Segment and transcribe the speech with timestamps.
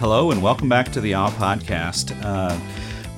[0.00, 2.18] Hello, and welcome back to the Awe Podcast.
[2.24, 2.58] Uh,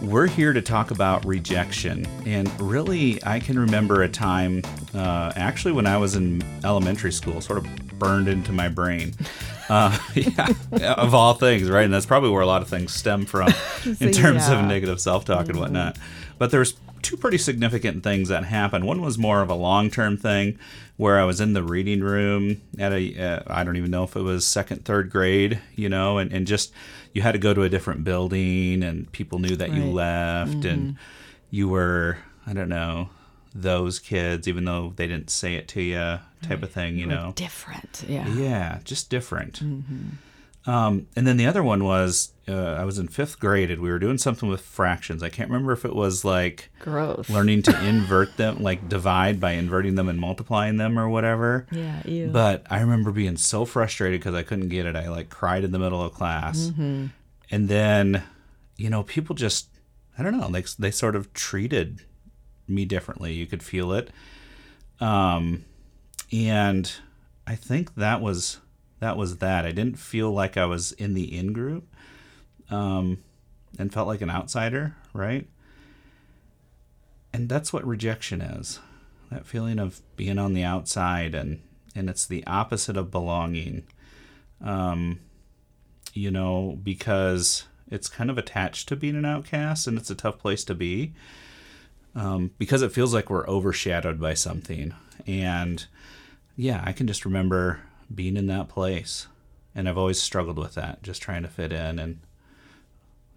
[0.05, 2.05] we're here to talk about rejection.
[2.27, 7.41] And really, I can remember a time, uh, actually, when I was in elementary school,
[7.41, 9.15] sort of burned into my brain.
[9.69, 11.85] Uh, yeah, of all things, right?
[11.85, 13.47] And that's probably where a lot of things stem from
[14.01, 14.59] in terms yeah.
[14.59, 15.97] of negative self talk and whatnot.
[16.39, 16.73] But there's
[17.03, 18.85] two pretty significant things that happened.
[18.87, 20.59] One was more of a long term thing
[20.97, 24.15] where I was in the reading room at a uh, I don't even know if
[24.17, 26.73] it was second, third grade, you know, and, and just
[27.13, 29.93] you had to go to a different building and people knew that you Right.
[29.93, 30.97] left and
[31.51, 33.11] you were, I don't know,
[33.55, 37.33] those kids, even though they didn't say it to you, type of thing, you know.
[37.37, 38.05] different.
[38.09, 38.27] Yeah.
[38.29, 39.61] Yeah, just different.
[40.65, 43.91] Um, and then the other one was uh, I was in fifth grade and we
[43.91, 45.23] were doing something with fractions.
[45.23, 47.29] I can't remember if it was like Gross.
[47.29, 51.67] learning to invert them, like divide by inverting them and multiplying them or whatever.
[51.71, 52.03] Yeah.
[52.05, 52.29] You.
[52.29, 54.97] But I remember being so frustrated because I couldn't get it.
[54.97, 56.71] I like cried in the middle of class.
[56.71, 57.07] Mm-hmm.
[57.51, 58.23] And then,
[58.77, 59.69] you know, people just,
[60.19, 62.03] I don't know, like they sort of treated
[62.69, 63.33] me differently.
[63.33, 64.11] You could feel it.
[65.01, 65.65] Um,
[66.33, 66.91] and
[67.47, 68.61] I think that was
[69.03, 69.67] that was that.
[69.67, 71.93] I didn't feel like I was in the in group,
[72.71, 73.19] um,
[73.77, 75.49] and felt like an outsider, right?
[77.33, 78.79] And that's what rejection is.
[79.33, 81.61] That feeling of being on the outside and
[81.97, 83.83] and it's the opposite of belonging.
[84.61, 85.19] Um,
[86.15, 90.39] you know, because it's kind of attached to being an outcast and it's a tough
[90.39, 91.13] place to be.
[92.15, 94.95] Um, because it feels like we're overshadowed by something.
[95.27, 95.85] And
[96.55, 97.81] yeah, I can just remember
[98.15, 99.27] being in that place.
[99.75, 102.21] And I've always struggled with that, just trying to fit in and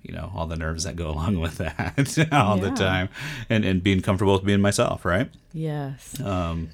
[0.02, 3.09] you know, all the nerves that go along with that all the time.
[3.50, 5.30] And and being comfortable with being myself, right?
[5.54, 6.20] yes.
[6.22, 6.70] Um,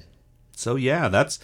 [0.54, 1.40] so yeah, that's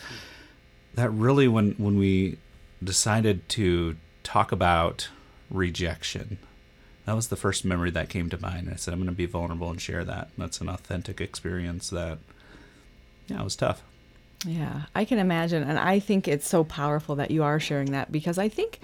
[0.95, 2.39] that really when when we
[2.83, 5.09] decided to talk about
[5.51, 6.39] rejection.
[7.07, 8.69] That was the first memory that came to mind.
[8.71, 10.29] I said I'm going to be vulnerable and share that.
[10.37, 12.19] That's an authentic experience that
[13.29, 13.83] yeah, it was tough.
[14.47, 15.65] Yeah, I can imagine.
[15.65, 18.81] And I think it's so powerful that you are sharing that because I think,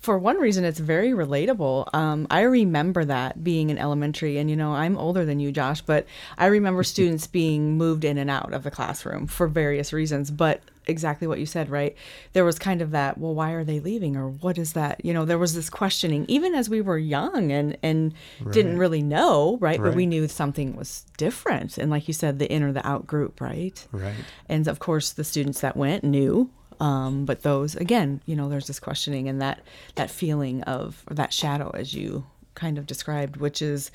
[0.00, 1.92] for one reason, it's very relatable.
[1.92, 5.80] Um, I remember that being in elementary, and you know, I'm older than you, Josh,
[5.80, 10.30] but I remember students being moved in and out of the classroom for various reasons.
[10.30, 11.94] But exactly what you said, right?
[12.32, 14.16] There was kind of that, well, why are they leaving?
[14.16, 15.04] Or what is that?
[15.04, 18.14] You know, there was this questioning, even as we were young and, and
[18.50, 19.80] didn't really know, right?
[19.80, 21.76] But we knew something was different.
[21.76, 23.86] And like you said, the in or the out group, right?
[23.92, 24.14] Right.
[24.48, 26.50] and of course the students that went knew
[26.80, 29.60] um, but those again you know there's this questioning and that
[29.96, 32.24] that feeling of or that shadow as you
[32.54, 33.90] kind of described which is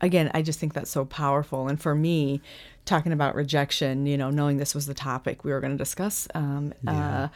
[0.00, 2.40] again i just think that's so powerful and for me
[2.86, 6.26] talking about rejection you know knowing this was the topic we were going to discuss
[6.34, 7.28] um, uh,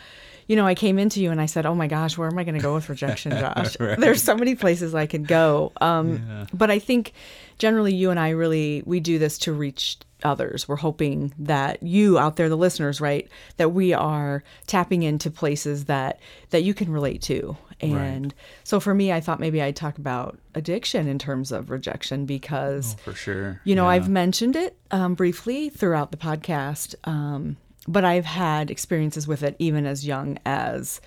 [0.48, 2.44] you know i came into you and i said oh my gosh where am i
[2.44, 3.98] going to go with rejection josh Right.
[4.00, 6.46] there's so many places i could go um, Yeah.
[6.52, 7.12] but i think
[7.58, 12.18] generally you and i really we do this to reach others we're hoping that you
[12.18, 16.18] out there the listeners right that we are tapping into places that
[16.50, 18.32] that you can relate to and
[18.62, 22.94] so for me i thought maybe i'd talk about addiction in terms of rejection because
[23.04, 23.60] For sure.
[23.64, 23.88] you know, Yeah.
[23.90, 27.56] I've mentioned it um, briefly throughout the podcast, um,
[27.88, 31.00] but I've had experiences with it even as young as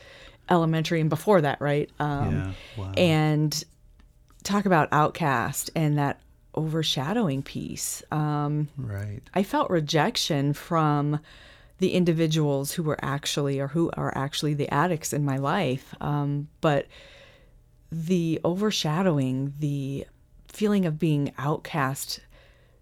[0.50, 1.90] elementary and before that, right?
[2.00, 2.36] Um,
[2.78, 2.84] Yeah.
[2.84, 2.92] Wow.
[2.98, 3.64] And
[4.44, 6.20] talk about outcast and that
[6.58, 8.04] overshadowing piece.
[8.12, 9.22] Um, right.
[9.34, 11.20] I felt rejection from
[11.80, 15.94] the individuals who were actually or who are actually the addicts in my life.
[16.02, 16.88] Um, but
[17.92, 20.08] the overshadowing, the
[20.48, 22.20] feeling of being outcast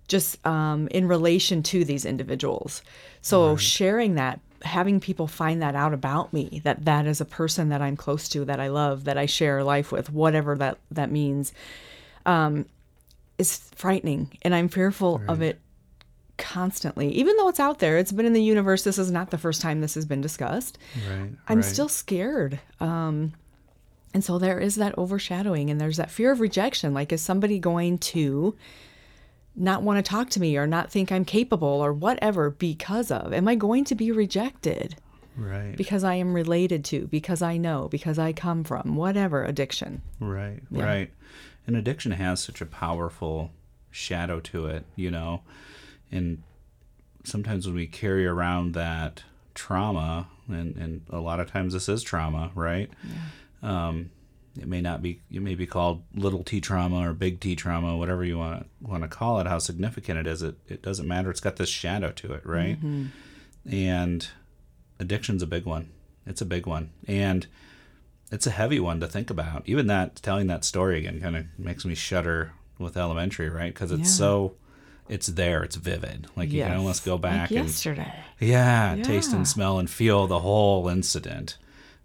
[0.08, 2.84] just um, in relation to these individuals.
[3.22, 7.70] So sharing that, having people find that out about me, that that is a person
[7.70, 11.12] that I'm close to, that I love, that I share life with, whatever that that
[11.12, 11.54] means,
[12.26, 12.66] um,
[13.38, 15.60] is frightening, and I'm fearful of it
[16.38, 17.10] constantly.
[17.10, 18.84] Even though it's out there, it's been in the universe.
[18.84, 20.78] This is not the first time this has been discussed.
[21.10, 21.30] Right.
[21.48, 21.66] I'm right.
[21.66, 22.60] still scared.
[22.80, 23.34] Um,
[24.14, 26.94] and so there is that overshadowing and there's that fear of rejection.
[26.94, 28.56] Like, is somebody going to
[29.56, 33.34] not want to talk to me or not think I'm capable or whatever because of?
[33.34, 34.96] Am I going to be rejected
[35.38, 35.76] right.
[35.76, 40.02] because I am related to, because I know, because I come from, whatever addiction?
[40.20, 40.86] Right, Yeah.
[40.86, 41.12] right.
[41.68, 43.52] And addiction has such a powerful
[43.90, 45.42] shadow to it, you know.
[46.12, 46.44] And
[47.24, 49.24] sometimes when we carry around that
[49.56, 52.90] trauma, and, and a lot of times this is trauma, right?
[53.64, 53.88] Yeah.
[53.88, 54.12] Um,
[54.60, 57.98] it may not be, it may be called little t trauma or big T trauma,
[57.98, 59.48] whatever you want want to call it.
[59.48, 61.30] How significant it is, it it doesn't matter.
[61.30, 62.78] It's got this shadow to it, right?
[62.78, 63.08] Hmm.
[63.70, 64.28] And
[65.00, 65.90] addiction's a big one.
[66.26, 67.48] It's a big one, and
[68.32, 69.64] it's a heavy one to think about.
[69.66, 73.74] Even that telling that story again kind of makes me shudder with elementary, right?
[73.74, 74.16] Because it's Yeah.
[74.16, 74.56] so
[75.08, 76.28] it's there, it's vivid.
[76.36, 78.14] Like you can almost go back like and yesterday.
[78.40, 81.58] yeah, taste and smell and feel the whole incident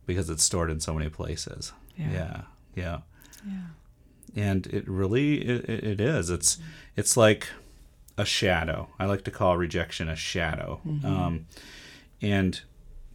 [0.07, 1.73] because it's stored in so many places.
[1.97, 2.13] Yeah.
[2.13, 2.41] Yeah,
[2.75, 2.99] yeah,
[3.47, 4.43] Yeah.
[4.51, 6.29] and it really it, it it is.
[6.31, 6.59] It's
[6.97, 7.49] it's like
[8.19, 8.89] a shadow.
[8.99, 10.81] I like to call rejection a shadow.
[11.05, 11.47] Um,
[12.21, 12.61] and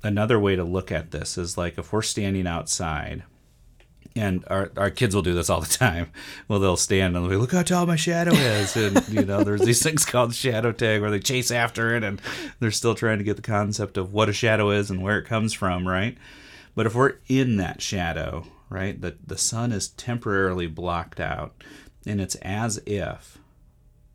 [0.06, 3.24] another way to look at this is like if we're standing outside.
[4.18, 6.08] And our, our kids will do this all the time.
[6.48, 8.78] Well, they'll stand and they'll be, look how tall my shadow is.
[8.78, 12.22] And, you know, there's these things called shadow tag where they chase after it and
[12.60, 15.26] they're still trying to get the concept of what a shadow is and where it
[15.26, 16.18] comes from, right?
[16.76, 21.62] But if we're in that shadow, right, the, the sun is temporarily blocked out
[22.06, 23.40] and it's as if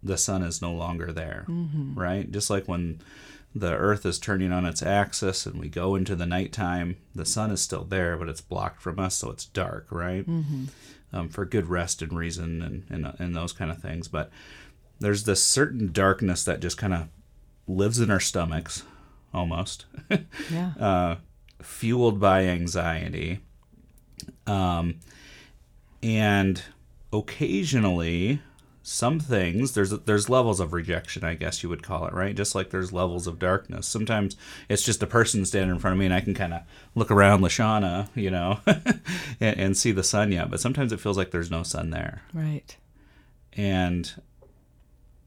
[0.03, 1.99] the sun is no longer there, mm-hmm.
[1.99, 2.31] right?
[2.31, 3.01] Just like when
[3.55, 7.51] the earth is turning on its axis and we go into the nighttime, the sun
[7.51, 10.25] is still there, but it's blocked from us, so it's dark, right?
[11.13, 14.07] Um, for good rest and reason and, and, and those kind of things.
[14.07, 14.31] But
[15.01, 17.09] there's this certain darkness that just kind of
[17.67, 18.85] lives in our stomachs
[19.35, 19.87] almost.
[20.51, 20.73] Yeah.
[20.79, 21.17] uh,
[21.63, 23.41] fueled by anxiety.
[24.47, 25.01] Um,
[26.03, 26.63] and
[27.13, 28.41] occasionally,
[28.83, 32.35] some things there's there's levels of rejection, I guess you would call it, right?
[32.35, 33.87] Just like there's levels of darkness.
[33.87, 34.37] Sometimes
[34.69, 36.63] it's just a person standing in front of me, and I can kind of
[36.95, 40.51] look around Lashana, you know, and, and see the sun yet.
[40.51, 42.77] But sometimes it feels like there's no sun there, right.
[43.53, 44.11] and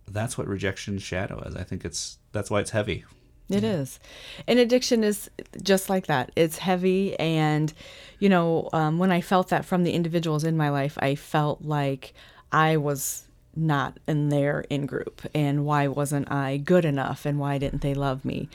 [0.08, 1.56] that's what rejection shadow is.
[1.56, 3.06] I think it's that's why it's heavy.
[3.50, 4.00] It is.
[4.48, 5.30] And addiction is
[5.62, 6.32] just like that.
[6.36, 7.20] It's heavy.
[7.20, 7.74] And,
[8.20, 11.62] you know, um, when I felt that from the individuals in my life, I felt
[11.62, 12.14] like
[12.54, 17.58] I was not in their in group and why wasn't I good enough and why
[17.58, 18.50] didn't they love me?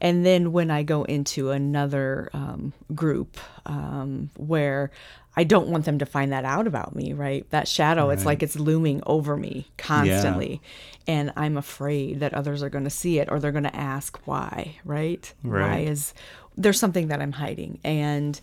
[0.00, 3.36] And then when I go into another um, group
[3.66, 4.90] um, where
[5.36, 7.44] I don't want them to find that out about me, right?
[7.50, 10.60] That shadow, it's like it's looming over me constantly.
[11.08, 14.20] And I'm afraid that others are going to see it or they're going to ask
[14.26, 15.32] why, right?
[15.42, 15.88] Why Right.
[15.88, 16.14] is
[16.56, 17.80] there's something that I'm hiding?
[17.82, 18.40] And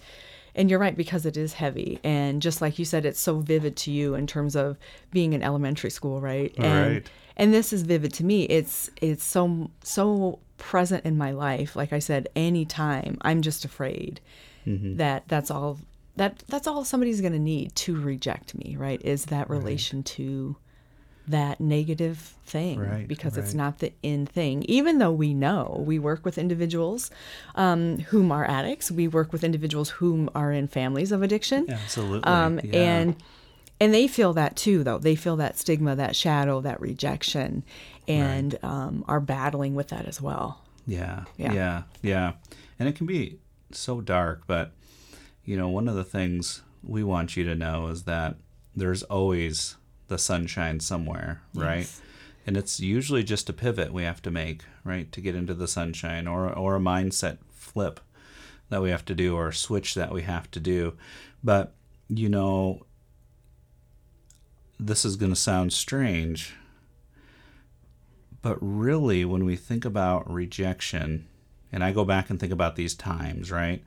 [0.55, 3.75] and you're right because it is heavy and just like you said it's so vivid
[3.77, 4.77] to you in terms of
[5.11, 6.53] being in elementary school, right?
[6.57, 7.09] And Right.
[7.37, 8.43] and this is vivid to me.
[8.43, 11.75] It's it's so so present in my life.
[11.75, 14.19] Like I said, anytime I'm just afraid
[14.67, 14.97] Mm-hmm.
[14.97, 15.79] that that's all
[16.17, 19.01] that that's all somebody's going to need to reject me, right?
[19.03, 20.55] Is that relation to
[21.27, 24.63] that negative thing Right, because it's not the in thing.
[24.67, 27.11] Even though we know we work with individuals
[27.55, 31.69] um, whom are addicts, we work with individuals whom are in families of addiction.
[31.69, 32.23] Absolutely.
[32.23, 32.75] Um, yeah.
[32.79, 33.15] and
[33.79, 37.63] and they feel that too though they feel that stigma that shadow that rejection
[38.07, 41.53] and um, are battling with that as well Yeah, Yeah.
[41.53, 42.31] yeah, yeah,
[42.79, 43.39] And it can be
[43.71, 44.73] so dark, but
[45.45, 48.35] you know, one of the things we want you to know is that
[48.75, 49.77] there's always
[50.11, 51.79] the sunshine somewhere, right?
[51.79, 52.01] Yes.
[52.45, 55.67] And it's usually just a pivot we have to make, right, to get into the
[55.67, 58.01] sunshine or or a mindset flip
[58.69, 60.93] that we have to do or a switch that we have to do.
[61.43, 61.73] But
[62.09, 62.85] you know,
[64.77, 66.55] this is going to sound strange,
[68.41, 71.27] but really, when we think about rejection,
[71.71, 73.81] and I go back and think about these times, right?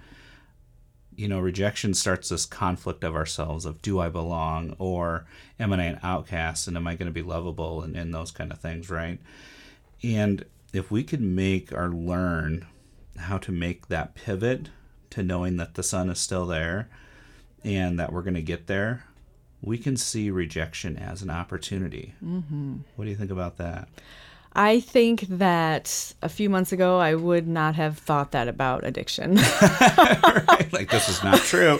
[1.17, 5.27] You know, rejection starts this conflict of ourselves of do I belong or
[5.61, 8.51] am I an outcast and am I going to be lovable and, and those kind
[8.51, 9.21] of things, right?
[10.03, 12.67] And if we could make or learn
[13.17, 14.71] how to make that pivot
[15.11, 16.89] to knowing that the sun is still there
[17.63, 19.05] and that we're going to get there,
[19.63, 22.15] we can see rejection as an opportunity.
[22.23, 22.79] Mm-hmm.
[22.97, 23.89] What do you think about that?
[24.55, 29.35] I think that a few months ago i would not have thought that about addiction
[30.59, 30.73] right?
[30.73, 31.79] Like this is not true.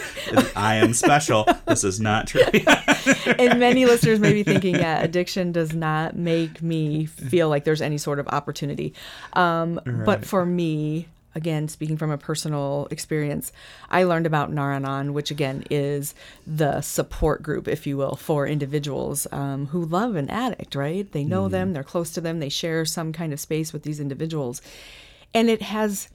[0.55, 1.47] I am special.
[1.67, 2.43] This is not true.
[3.39, 7.83] and many listeners may be thinking yeah addiction does not make me feel like there's
[7.83, 8.95] any sort of opportunity
[9.35, 13.53] um, but for me again speaking from a personal experience
[13.91, 16.15] i learned about Nar-Anon which again is
[16.47, 21.11] the support group if you will for individuals um, who love an addict right?
[21.13, 24.01] They know them they're close to them they share some kind of space with these
[24.01, 24.63] individuals.
[25.33, 26.09] And it has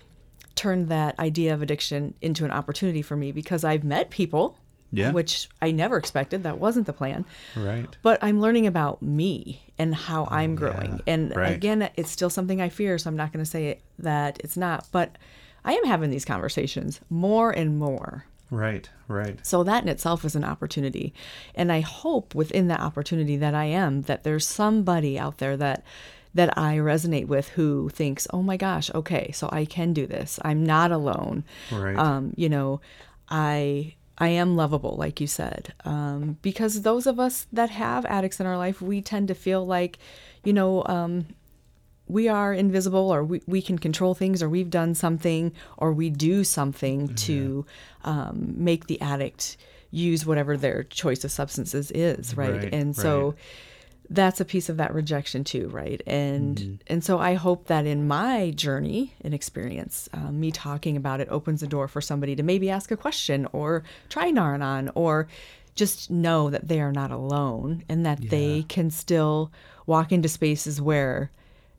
[0.56, 4.58] turned that idea of addiction into an opportunity for me because i've met people
[4.92, 5.12] Yeah.
[5.12, 7.96] which i never expected that wasn't the plan right.
[8.02, 11.00] but I'm learning about me and how I'm growing.
[11.08, 11.54] And Right.
[11.56, 14.86] again, it's still something I fear, so I'm not going to say that it's not.
[14.92, 15.18] But
[15.64, 18.26] I am having these conversations more and more.
[18.52, 18.90] Right.
[19.08, 19.40] Right.
[19.46, 21.14] So that in itself is an opportunity.
[21.56, 25.84] And I hope within that opportunity that I am that there's somebody out there that
[26.36, 30.40] that I resonate with who thinks, "Oh my gosh, okay, so I can do this.
[30.44, 31.96] I'm not alone." Right.
[31.98, 32.82] Um, you know,
[33.30, 38.40] I I am lovable, like you said, um, because those of us that have addicts
[38.40, 39.98] in our life, we tend to feel like,
[40.44, 41.26] you know, um,
[42.08, 46.10] we are invisible or we, we can control things or we've done something or we
[46.10, 47.16] do something mm-hmm.
[47.16, 47.66] to
[48.04, 49.56] um, make the addict
[49.92, 53.38] use whatever their choice of substances is right, right and so right.
[54.10, 56.76] That's a piece of that rejection too right and mm-hmm.
[56.88, 61.28] and so i hope that in my journey and experience um, me talking about it
[61.30, 65.28] opens the door for somebody to maybe ask a question or try Nar-Anon or
[65.76, 68.30] just know that they are not alone and that yeah.
[68.30, 69.52] they can still
[69.86, 71.32] walk into spaces where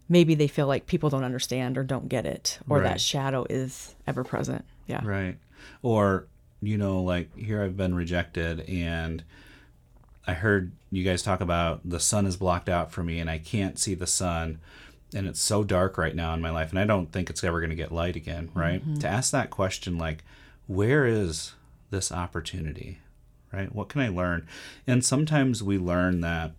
[0.08, 2.84] maybe they feel like people don't understand or don't get it or right.
[2.84, 5.36] that shadow is ever present yeah right
[5.82, 6.26] or
[6.62, 9.24] you know like here i've been rejected and
[10.26, 13.38] i heard you guys talk about the sun is blocked out for me and i
[13.38, 14.58] can't see the sun
[15.14, 17.60] and it's so dark right now in my life and i don't think it's ever
[17.60, 18.98] going to get light again right mm-hmm.
[18.98, 20.24] to ask that question like
[20.66, 21.54] where is
[21.90, 22.98] this opportunity
[23.52, 24.46] right what can i learn
[24.86, 26.52] and sometimes we learn that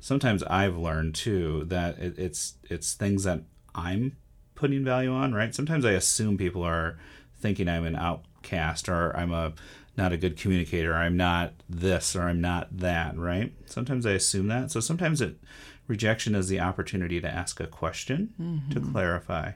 [0.00, 3.42] sometimes I've learned too that it, it's it's things that
[3.74, 4.16] I'm
[4.54, 5.54] putting value on, right?
[5.54, 6.98] Sometimes I assume people are
[7.38, 9.52] thinking I'm an outcast or I'm a
[9.96, 13.52] not a good communicator, I'm not this or I'm not that, right?
[13.66, 14.70] Sometimes I assume that.
[14.70, 15.38] So sometimes it
[15.86, 18.70] rejection is the opportunity to ask a question mm-hmm.
[18.70, 19.52] to clarify.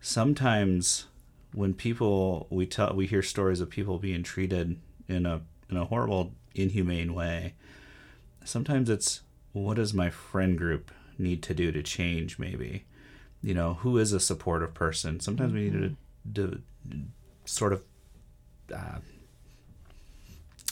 [0.00, 1.06] Sometimes
[1.54, 5.86] when people we tell we hear stories of people being treated in a in a
[5.86, 7.54] horrible inhumane way,
[8.44, 12.84] sometimes it's what does my friend group need to do to change maybe
[13.42, 15.96] you know who is a supportive person sometimes we need to,
[16.34, 16.98] to, to
[17.44, 17.82] sort of
[18.74, 18.98] uh,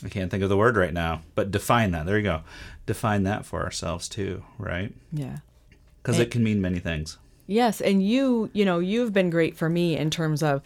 [0.04, 2.06] i can't think of the word right now but define that.
[2.06, 2.42] There you go.
[2.86, 4.92] Define that for ourselves too right?
[5.12, 5.38] Yeah.
[6.02, 7.18] Because it can mean many things.
[7.46, 10.62] Yes and you you know you've been great for me in terms of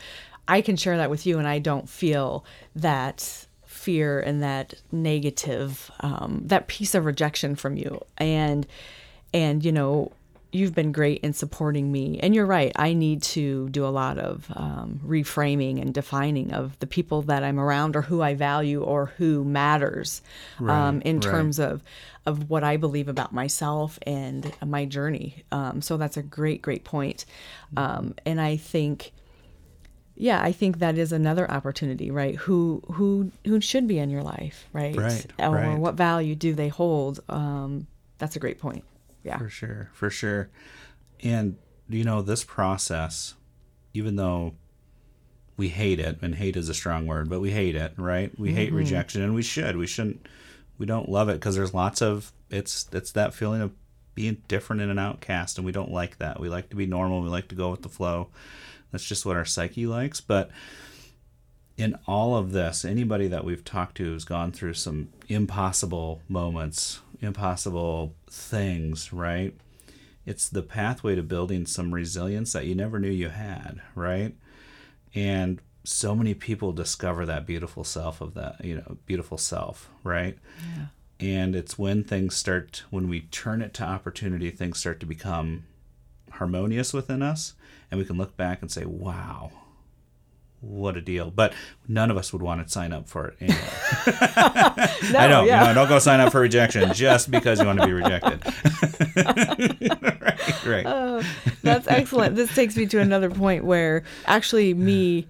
[0.46, 2.44] i can share that with you and i don't feel
[2.76, 3.46] that
[3.84, 8.00] fear and that negative um, that piece of rejection from you.
[8.16, 8.66] And
[9.34, 10.12] and you know
[10.54, 14.18] you've been great in supporting me and you're right i need to do a lot
[14.18, 18.82] of um, reframing and defining of the people that i'm around or who i value
[18.82, 20.22] or who matters
[20.60, 21.22] right, um, in right.
[21.22, 21.82] terms of
[22.24, 26.84] of what i believe about myself and my journey um, so that's a great great
[26.84, 27.24] point
[27.76, 29.12] um, and i think
[30.16, 32.36] yeah, I think that is another opportunity, right?
[32.36, 34.94] Who who who should be in your life, right?
[34.94, 35.26] Right.
[35.40, 35.76] Or right.
[35.76, 37.18] what value do they hold?
[37.28, 38.84] Um, that's a great point.
[39.24, 39.38] Yeah.
[39.38, 39.90] For sure.
[39.92, 40.50] For sure.
[41.22, 41.56] And
[41.88, 43.34] you know, this process,
[43.92, 44.54] even though
[45.56, 48.36] we hate it, and hate is a strong word, but we hate it, right?
[48.38, 48.56] We mm-hmm.
[48.56, 49.76] hate rejection, and we should.
[49.76, 50.26] We shouldn't.
[50.78, 53.72] We don't love it because there's lots of it's it's that feeling of
[54.14, 56.40] being different and an outcast, and we don't like that.
[56.40, 57.22] We like to be normal.
[57.22, 58.28] We like to go with the flow.
[58.90, 60.20] That's just what our psyche likes.
[60.20, 60.50] But
[61.76, 67.00] in all of this, anybody that we've talked to who's gone through some impossible moments,
[67.20, 69.54] impossible things, right?
[70.26, 74.34] It's the pathway to building some resilience that you never knew you had, right?
[75.14, 80.38] And so many people discover that beautiful self of that, you know, beautiful self, right?
[80.76, 80.86] Yeah.
[81.20, 85.64] And it's when things start, when we turn it to opportunity, things start to become
[86.32, 87.54] harmonious within us
[87.90, 89.52] and we can look back and say, wow,
[90.68, 91.30] what a deal.
[91.30, 91.52] But
[91.88, 93.58] none of us would want to sign up for it anyway.
[95.12, 95.60] no, I know, yeah.
[95.60, 98.42] you know, don't go sign up for rejection just because you want to be rejected.
[100.22, 100.86] right, right.
[100.86, 101.22] Oh,
[101.62, 102.36] that's excellent.
[102.36, 105.26] This takes me to another point where actually me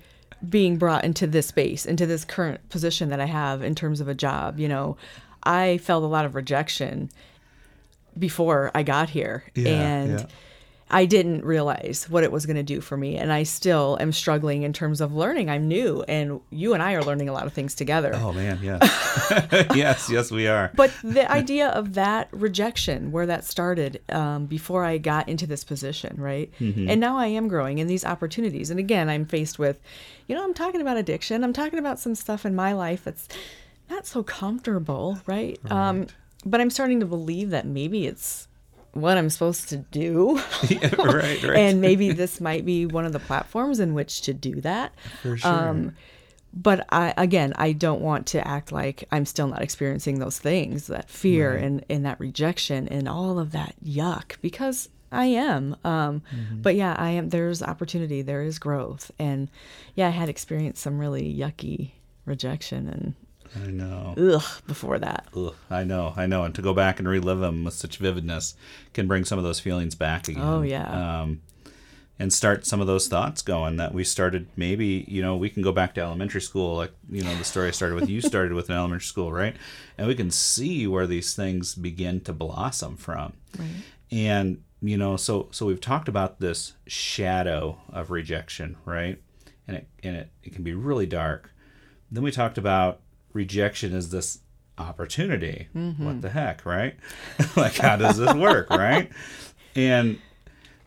[0.48, 4.08] being brought into this space, into this current position that I have in terms of
[4.08, 4.96] a job, you know,
[5.42, 7.10] I felt a lot of rejection
[8.18, 9.44] before I got here.
[9.54, 10.26] Yeah, and yeah
[10.90, 13.16] I didn't realize what it was going to do for me.
[13.16, 15.48] And I still am struggling in terms of learning.
[15.48, 18.12] I'm new, and you and I are learning a lot of things together.
[18.14, 18.78] Oh, man, yeah.
[19.74, 20.70] yes, yes, we are.
[20.74, 25.64] But the idea of that rejection, where that started um, before I got into this
[25.64, 26.52] position, right?
[26.60, 26.90] Mm-hmm.
[26.90, 28.70] And now I am growing in these opportunities.
[28.70, 29.80] And again, I'm faced with,
[30.28, 33.28] you know, I'm talking about addiction, I'm talking about some stuff in my life that's
[33.88, 35.58] not so comfortable, right?
[35.64, 35.72] right.
[35.72, 36.06] Um,
[36.44, 38.48] but I'm starting to believe that maybe it's
[38.94, 40.40] what I'm supposed to do.
[40.68, 41.56] yeah, right, right.
[41.56, 44.92] and maybe this might be one of the platforms in which to do that.
[45.22, 45.50] For sure.
[45.50, 45.96] Um,
[46.52, 50.86] but I again, I don't want to act like I'm still not experiencing those things,
[50.86, 51.64] that fear right.
[51.64, 55.76] and, and that rejection and all of that yuck, because I am.
[55.84, 56.62] Um, mm-hmm.
[56.62, 57.30] But yeah, I am.
[57.30, 58.22] There's opportunity.
[58.22, 59.50] There is growth, and
[59.94, 61.92] yeah, I had experienced some really yucky
[62.24, 63.14] rejection, and
[63.62, 64.14] I know.
[64.16, 65.26] Ugh, before that.
[65.36, 66.44] Ugh, I know, I know.
[66.44, 68.54] And to go back and relive them with such vividness
[68.92, 70.42] can bring some of those feelings back again.
[70.42, 71.20] Oh, yeah.
[71.22, 71.40] Um,
[72.18, 75.62] and start some of those thoughts going that we started maybe you know we can
[75.64, 78.52] go back to elementary school like you know the story i started with you started
[78.52, 79.56] with an elementary school right
[79.98, 83.68] and we can see where these things begin to blossom from Right.
[84.12, 89.20] and you know so so we've talked about this shadow of rejection right
[89.66, 91.50] and it and it, it can be really dark
[92.12, 93.00] then we talked about
[93.34, 94.38] rejection is this
[94.78, 96.04] opportunity mm-hmm.
[96.04, 96.96] what the heck right
[97.56, 99.12] like how does this work right
[99.76, 100.18] and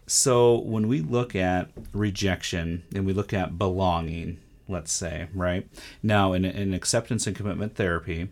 [0.08, 5.68] so when we look at rejection and we look at belonging, let's say, right?
[6.02, 8.30] Now in, in acceptance and commitment therapy,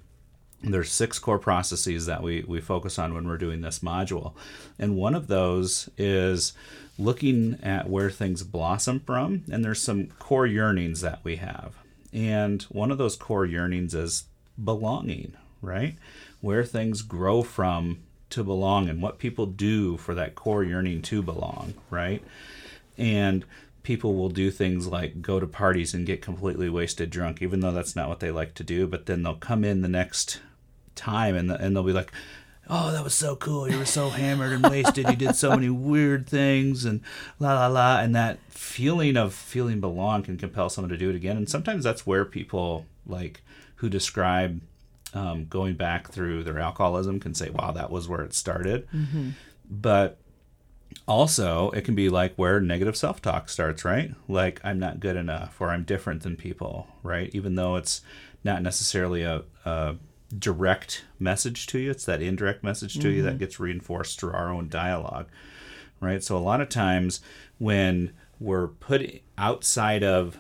[0.64, 4.34] there's six core processes that we, we focus on when we're doing this module.
[4.80, 6.54] And one of those is
[6.98, 11.76] looking at where things blossom from, and there's some core yearnings that we have.
[12.16, 14.24] And one of those core yearnings is
[14.64, 15.98] belonging, right?
[16.40, 21.22] Where things grow from to belong and what people do for that core yearning to
[21.22, 22.24] belong, right?
[22.98, 23.44] And
[23.84, 27.74] people will do things like go to parties and get completely wasted drunk, even though
[27.74, 28.88] that's not what they like to do.
[28.88, 30.40] But then they'll come in the next
[30.96, 32.14] time and, and they'll be like,
[32.70, 33.70] oh, that was so cool.
[33.70, 35.10] You were so hammered and wasted.
[35.10, 37.02] You did so many weird things and
[37.40, 38.00] la la la.
[38.00, 41.38] And that feeling of feeling belong can compel someone to do it again.
[41.38, 43.42] And sometimes that's where people like
[43.78, 44.62] who describe
[45.14, 48.88] um, going back through their alcoholism can say, wow, that was where it started.
[49.70, 50.20] But
[51.08, 54.12] also, it can be like where negative self talk starts, right?
[54.28, 57.30] Like, I'm not good enough or I'm different than people, right?
[57.34, 58.02] Even though it's
[58.44, 59.96] not necessarily a, a
[60.38, 63.38] direct message to you, it's that indirect message to you that mm-hmm.
[63.40, 65.28] gets reinforced through our own dialogue,
[66.00, 66.24] right?
[66.24, 67.22] So, a lot of times
[67.58, 70.40] when we're put outside of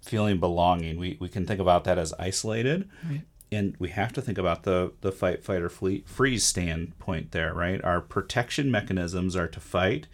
[0.00, 2.88] feeling belonging, we, we can think about that as isolated.
[3.08, 3.22] Right.
[3.50, 7.52] And we have to think about the, the fight, fight, or flee, freeze standpoint there,
[7.52, 7.84] right?
[7.84, 10.06] Our protection mechanisms are to fight,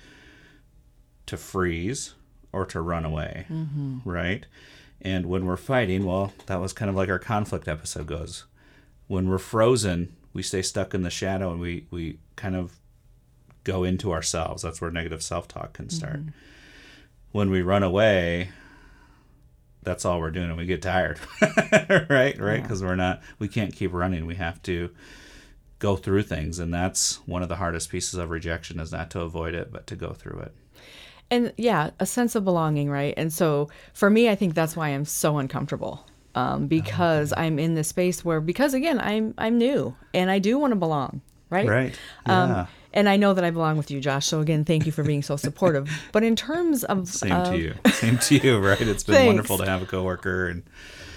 [1.26, 2.14] to freeze,
[2.52, 3.98] or to run away, mm-hmm.
[4.04, 4.44] right?
[5.00, 8.44] And when we're fighting, well, that was kind of like our conflict episode goes.
[9.08, 12.78] When we're frozen, we stay stuck in the shadow and we, we kind of
[13.64, 14.62] go into ourselves.
[14.62, 16.20] That's where negative self talk can start.
[16.20, 16.30] Mm-hmm.
[17.32, 18.50] When we run away,
[19.82, 21.18] that's all we're doing and we get tired
[22.10, 24.90] right right because we're not we can't keep running we have to
[25.78, 29.20] go through things and that's one of the hardest pieces of rejection is not to
[29.20, 30.52] avoid it but to go through it
[31.30, 33.12] And yeah, a sense of belonging, right?
[33.16, 36.06] And so for me, I think that's why I'm so uncomfortable.
[36.34, 40.58] Um, because I'm in this space where, because again, I'm I'm new and I do
[40.58, 41.66] want to belong, right?
[41.66, 44.26] right Um, yeah and I know that I belong with you, Josh.
[44.26, 45.90] So again, thank you for being so supportive.
[46.12, 49.26] But in terms of same of- to you same to you right it's been Thanks.
[49.26, 50.62] wonderful to have a coworker and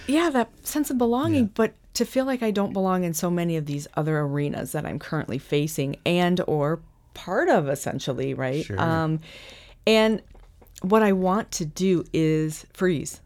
[0.07, 3.55] yeah, that sense of belonging, but to feel like I don't belong in so many
[3.55, 6.81] of these other arenas that I'm currently facing and or
[7.13, 8.65] part of essentially, right?
[8.65, 8.79] Sure.
[8.79, 9.19] Um
[9.87, 10.21] and
[10.81, 13.21] what I want to do is freeze.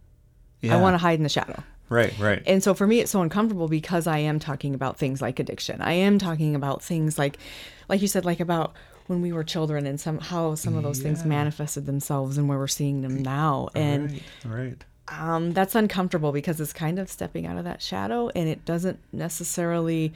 [0.62, 0.78] Yeah.
[0.78, 1.64] I want to hide in the shadow.
[1.90, 5.22] Right right And so for me, it's so uncomfortable because I am talking about things
[5.22, 5.82] like addiction.
[5.82, 7.38] I am talking about things like,
[7.90, 8.74] like you said, like about
[9.08, 12.58] when we were children and some how some of those things manifested themselves and where
[12.58, 13.70] we're seeing them now.
[13.76, 18.30] And right right um, that's uncomfortable because it's kind of stepping out of that shadow
[18.30, 20.14] and it doesn't necessarily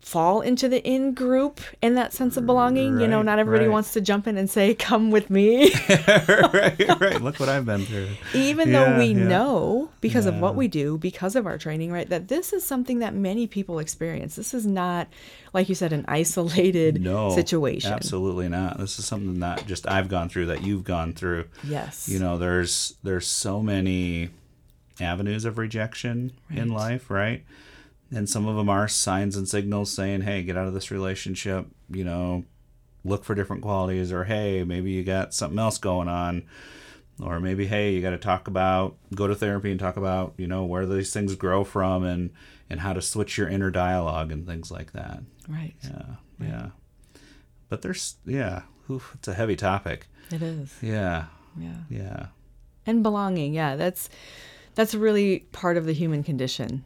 [0.00, 3.00] fall into the in group in that sense of belonging.
[3.00, 3.72] You know, not everybody right.
[3.72, 5.72] wants to jump in and say, come with me.
[6.28, 8.08] right right look what i've been through.
[8.34, 9.24] Even though we yeah.
[9.24, 13.00] know because of what we do because of our training right that this is something
[13.00, 14.36] that many people experience.
[14.36, 15.08] This is not
[15.52, 17.92] like you said an isolated no situation.
[17.92, 18.78] absolutely not.
[18.78, 21.46] This is something that just i've gone through that you've gone through.
[21.64, 22.08] Yes.
[22.08, 24.30] You know there's there's so many
[25.00, 27.44] avenues of rejection in life right
[28.10, 31.66] and some of them are signs and signals saying hey get out of this relationship
[31.90, 32.44] you know
[33.04, 36.42] look for different qualities or hey maybe you got something else going on
[37.22, 40.46] or maybe hey you got to talk about go to therapy and talk about you
[40.46, 42.30] know where these things grow from and
[42.70, 45.20] and how to switch your inner dialogue and things like that.
[45.48, 45.74] Right.
[45.82, 46.68] Yeah yeah.
[47.68, 50.06] But there's yeah oof, it's a heavy topic.
[50.30, 50.76] It is.
[50.82, 51.26] Yeah.
[51.58, 51.76] Yeah.
[51.88, 52.26] Yeah.
[52.86, 54.08] And belonging yeah that's
[54.78, 56.84] that's really part of the human condition.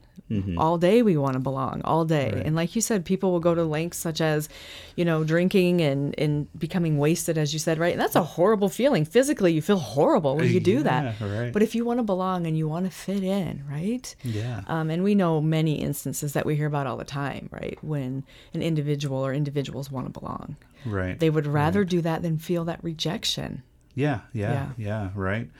[0.57, 2.29] All day we want to belong all day.
[2.29, 2.37] Mm-hmm.
[2.39, 2.47] Right.
[2.47, 4.49] and like you said people will go to lengths such as
[4.97, 7.93] you know drinking and and becoming wasted as you said right?
[7.93, 9.05] And that's a horrible feeling.
[9.05, 11.21] Physically you feel horrible when you do that.
[11.21, 11.53] right.
[11.53, 14.17] but if you want to belong and you want to fit in right?
[14.25, 14.63] Yeah.
[14.69, 17.77] Um, and we know many instances that we hear about all the time right?
[17.83, 18.25] When
[18.55, 20.57] an individual or individuals want to belong.
[20.87, 23.63] Right they would rather do that than feel that rejection.
[23.95, 24.69] Yeah, yeah, Yeah.
[24.79, 25.51] yeah, right.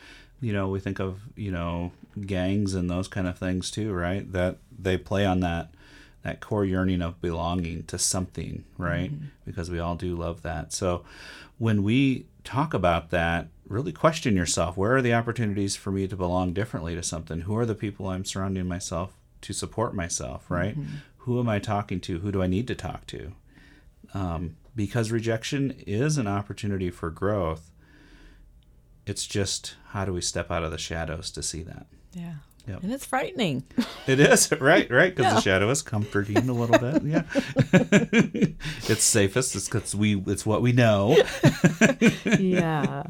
[0.43, 1.91] You know, we think of, you know,
[2.25, 4.31] gangs and those kind of things too, right?
[4.31, 5.71] That they play on that
[6.23, 9.11] that core yearning of belonging to something, right?
[9.11, 9.25] Mm-hmm.
[9.45, 10.71] Because we all do love that.
[10.71, 11.03] So
[11.57, 16.15] when we talk about that, really question yourself where are the opportunities for me to
[16.15, 17.41] belong differently to something?
[17.41, 20.77] Who are the people I'm surrounding myself to support myself, right?
[20.79, 20.95] Mm-hmm.
[21.19, 22.19] Who am I talking to?
[22.19, 23.33] Who do I need to talk to?
[24.13, 27.69] Um, because rejection is an opportunity for growth.
[29.05, 31.87] It's just how do we step out of the shadows to see that?
[32.13, 32.35] Yeah.
[32.67, 32.83] Yep.
[32.83, 33.63] And it's frightening.
[34.07, 35.35] It is right, right, because Yeah.
[35.35, 37.03] the shadow is comforting a little bit.
[37.03, 37.23] Yeah,
[38.89, 39.55] it's safest.
[39.55, 40.21] It's because we.
[40.27, 41.15] It's what we know.
[42.39, 43.03] yeah.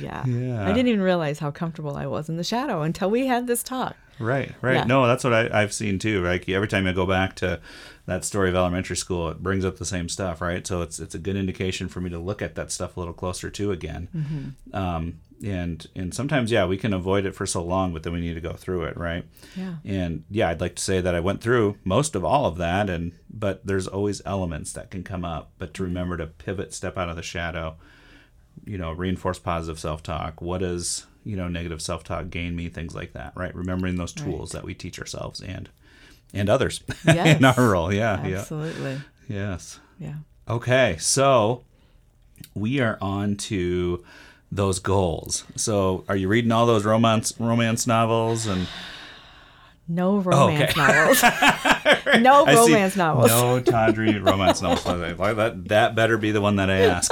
[0.00, 0.24] Yeah.
[0.26, 0.64] Yeah.
[0.64, 3.62] I didn't even realize how comfortable I was in the shadow until we had this
[3.62, 3.96] talk.
[4.22, 4.76] Right, right.
[4.76, 4.84] Yeah.
[4.84, 6.22] No, that's what I, I've seen too.
[6.22, 7.60] Like every time I go back to
[8.06, 10.66] that story of elementary school, it brings up the same stuff, right?
[10.66, 13.14] So it's it's a good indication for me to look at that stuff a little
[13.14, 14.08] closer too again.
[14.14, 14.76] Mm-hmm.
[14.76, 18.20] Um, and and sometimes, yeah, we can avoid it for so long, but then we
[18.20, 19.24] need to go through it, right?
[19.56, 19.74] Yeah.
[19.84, 22.88] And yeah, I'd like to say that I went through most of all of that,
[22.88, 25.50] and but there's always elements that can come up.
[25.58, 27.76] But to remember to pivot, step out of the shadow,
[28.64, 30.40] you know, reinforce positive self-talk.
[30.40, 32.68] What does you know negative self-talk gain me?
[32.68, 33.54] Things like that, right?
[33.54, 35.68] Remembering those tools that we teach ourselves and
[36.34, 37.58] and others in Yes.
[37.58, 37.92] our role.
[37.92, 39.00] Yeah, Absolutely.
[39.28, 39.80] yeah, yes.
[39.98, 40.14] Yeah.
[40.48, 41.62] Okay, so
[42.54, 44.04] we are on to
[44.50, 45.44] those goals.
[45.56, 48.66] So, are you reading all those romance romance novels and
[49.88, 50.70] No oh, okay.
[50.74, 51.22] romance novels.
[52.22, 53.28] no I romance novels.
[53.28, 54.84] No Tawdry romance novels.
[55.18, 57.10] That, that better be the one that I ask.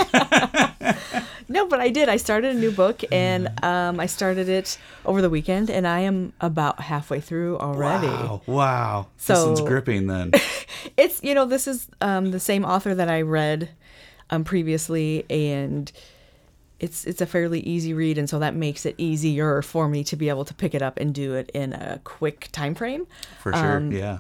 [1.51, 2.09] No, but I did.
[2.09, 6.01] I started a new book and um, I started it over the weekend and I
[6.01, 8.07] am about halfway through already.
[8.07, 9.07] Wow, wow.
[9.17, 10.31] this So- one's gripping then.
[10.97, 13.69] It's, you know, this is um, the same author that I read
[14.31, 15.91] um, previously and
[16.79, 20.17] it's it's a fairly easy read and so that makes it easier for me to
[20.17, 23.07] be able to pick it up and do it in a quick time frame.
[23.43, 23.77] For sure.
[23.77, 24.19] Um, yeah.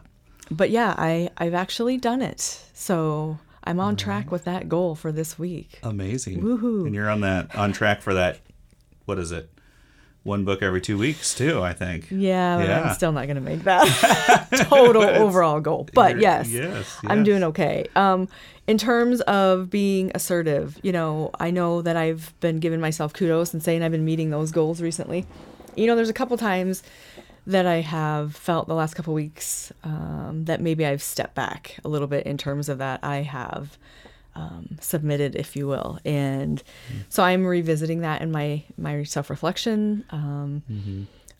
[0.50, 2.40] But yeah, I I've actually done it.
[2.74, 5.78] So I'm on track with that goal for this week.
[5.82, 6.40] Amazing.
[6.42, 6.86] Woohoo.
[6.86, 8.38] And you're on that on track for that
[9.04, 9.50] what is it?
[10.22, 12.08] One book every two weeks too, I think.
[12.10, 12.82] Yeah, but Yeah.
[12.82, 15.88] I'm still not going to make that total overall goal.
[15.94, 17.86] But You're- yes, yes, I'm doing okay.
[17.96, 18.28] Um,
[18.66, 23.52] in terms of being assertive, you know, I know that I've been giving myself kudos
[23.54, 25.26] and saying I've been meeting those goals recently.
[25.76, 26.82] You know, there's a couple times
[27.50, 31.88] that I have felt the last couple weeks um, that maybe I've stepped back a
[31.88, 33.00] little bit in terms of that.
[33.02, 33.76] I have
[34.34, 36.62] um, submitted, if you will, and
[37.08, 40.04] so I'm revisiting that in my my self reflection.
[40.10, 40.62] Um,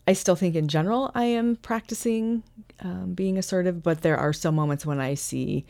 [0.07, 2.43] I still think in general I am practicing
[2.81, 5.65] um, being assertive, but there are still moments when I see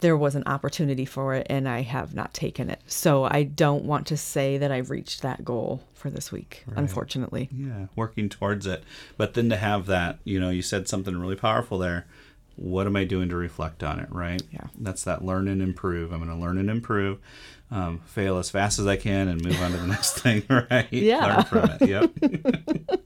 [0.00, 2.80] there was an opportunity for it and I have not taken it.
[2.86, 7.48] So I don't want to say that I've reached that goal for this week, unfortunately.
[7.52, 8.84] Yeah, working towards it.
[9.16, 12.06] But then to have that, you know, you said something really powerful there.
[12.54, 14.42] What am I doing to reflect on it, right?
[14.52, 14.66] Yeah.
[14.78, 16.12] That's that learn and improve.
[16.12, 17.18] I'm going to learn and improve,
[17.70, 20.88] um, fail as fast as I can, and move on to the next thing, right?
[20.92, 21.36] Yeah.
[21.36, 21.88] Learn from it.
[21.88, 23.00] Yep.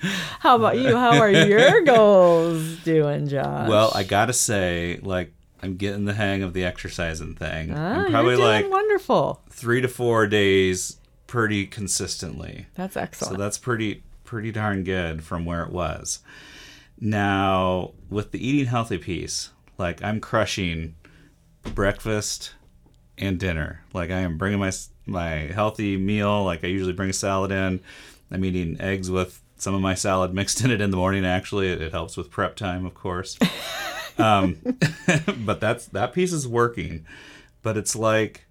[0.40, 0.96] How about you?
[0.96, 3.68] How are your goals doing, Josh?
[3.68, 7.72] well, I got to say, like, I'm getting the hang of the exercising thing.
[7.74, 9.42] Ah, I'm probably like wonderful.
[9.50, 12.66] three to four days pretty consistently.
[12.74, 13.34] That's excellent.
[13.34, 16.20] So that's pretty pretty darn good from where it was.
[17.00, 20.94] Now, with the eating healthy piece, like I'm crushing
[21.62, 22.54] breakfast
[23.16, 23.82] and dinner.
[23.92, 24.72] Like I am bringing my
[25.06, 26.44] my healthy meal.
[26.44, 27.80] Like I usually bring a salad in.
[28.30, 31.24] I'm eating eggs with some of my salad mixed in it in the morning.
[31.24, 33.38] Actually, it, it helps with prep time, of course.
[34.18, 34.58] um,
[35.44, 37.06] but that's that piece is working.
[37.62, 38.46] But it's like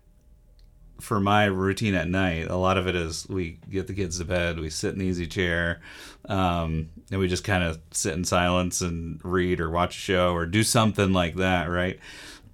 [0.99, 4.25] for my routine at night, a lot of it is we get the kids to
[4.25, 5.81] bed, we sit in the easy chair,
[6.27, 10.33] um, and we just kind of sit in silence and read or watch a show
[10.33, 11.99] or do something like that, right?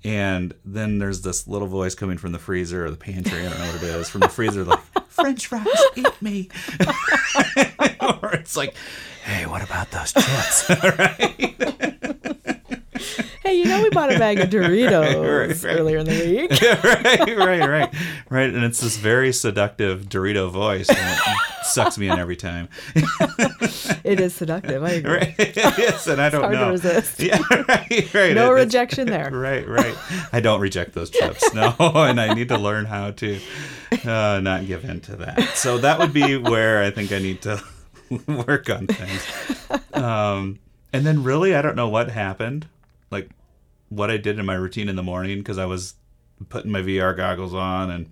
[0.04, 3.60] And then there's this little voice coming from the freezer or the pantry, I don't
[3.60, 6.50] know what it is, from the freezer, like, French fries, eat me.
[8.02, 8.76] or it's like,
[9.24, 10.70] hey, what about those chips?
[11.40, 11.93] you
[13.78, 15.80] know we bought a bag of Doritos right, right.
[15.80, 16.52] earlier in the week.
[16.84, 17.94] right, right, right,
[18.30, 18.50] right.
[18.54, 22.70] And it's this very seductive Dorito voice that sucks me in every time.
[24.04, 24.84] It is seductive.
[24.84, 25.12] I agree.
[25.14, 25.36] Right?
[25.56, 26.70] yes, and I don't hard to know.
[26.72, 27.22] resist.
[27.22, 28.34] Yeah, right, right.
[28.36, 29.30] No It- rejection there.
[29.32, 29.96] Right, right.
[30.34, 31.54] I don't reject those chips.
[31.54, 33.40] No, and I need to learn how to
[34.06, 35.42] uh, not give in to that.
[35.56, 37.64] So that would be where I think I need to
[38.28, 39.26] work on things.
[39.94, 40.60] Um,
[40.92, 42.68] and then really, I don't know what happened,
[43.10, 43.30] like
[43.96, 45.96] what I did in my routine in the morning because I was
[46.50, 48.12] putting my VR goggles on and.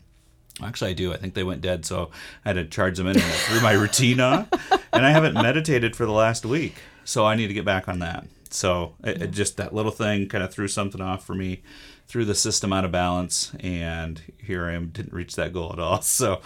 [0.62, 1.12] Actually, I do.
[1.14, 2.12] I think they went dead, so
[2.46, 4.48] I had to charge them in and threw my routine on.
[4.94, 8.00] And I haven't meditated for the last week, so I need to get back on
[8.00, 8.28] that.
[8.54, 11.62] So it, it just that little thing kind of threw something off for me,
[12.08, 15.80] threw the system out of balance, and here I am didn't reach that goal at
[15.80, 16.02] all.
[16.12, 16.42] So.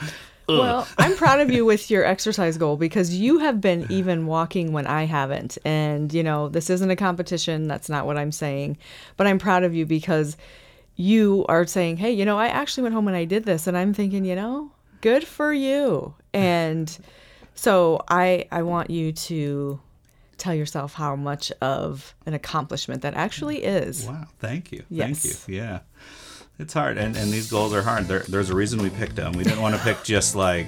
[0.48, 0.60] ugh.
[0.60, 4.74] Well, I'm proud of you with your exercise goal because you have been even walking
[4.74, 5.58] when I haven't.
[5.66, 7.68] And, you know, this isn't a competition.
[7.68, 8.78] That's not what I'm saying.
[9.18, 10.38] But I'm proud of you because
[10.96, 13.66] you are saying, hey, you know, I actually went home and I did this.
[13.66, 16.14] And I'm thinking, you know, good for you.
[16.36, 16.96] And
[17.54, 19.80] so I, I want you to
[20.38, 24.06] tell yourself how much of an accomplishment that actually is.
[24.06, 24.84] Wow, thank you.
[24.90, 25.22] Yes.
[25.24, 25.56] Thank you.
[25.56, 25.80] Yeah.
[26.58, 28.06] It's hard and, and these goals are hard.
[28.06, 29.34] There, there's a reason we picked them.
[29.34, 30.68] We didn't want to pick just like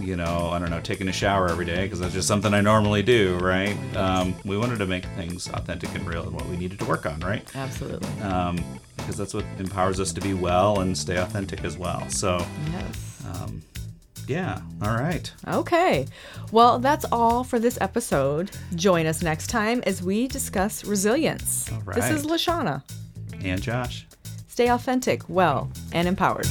[0.00, 2.62] you know, I don't know, taking a shower every day because that's just something I
[2.62, 3.76] normally do, right?
[3.94, 7.04] Um, we wanted to make things authentic and real and what we needed to work
[7.04, 7.44] on, right?
[7.54, 8.08] Absolutely.
[8.22, 8.58] Um,
[8.96, 12.08] because that's what empowers us to be well and stay authentic as well.
[12.08, 12.38] So,
[12.72, 13.22] Yes.
[13.34, 13.60] um,
[14.28, 15.32] yeah, all right.
[15.46, 16.06] Okay.
[16.52, 18.50] Well, that's all for this episode.
[18.74, 21.70] Join us next time as we discuss resilience.
[21.72, 22.32] All This is right.
[22.32, 22.82] Lashana.
[23.42, 24.06] And Josh.
[24.48, 26.46] Stay authentic, well, and empowered.